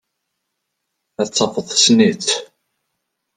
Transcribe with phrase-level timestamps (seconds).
[1.21, 2.29] Ad tafeḍ tessen-itt.